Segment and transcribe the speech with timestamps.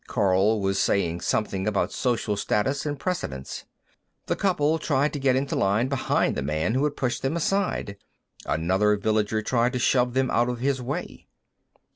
[0.07, 3.65] Karl was saying something about social status and precedence.
[4.25, 7.97] The couple tried to get into line behind the man who had pushed them aside.
[8.47, 11.27] Another villager tried to shove them out of his way.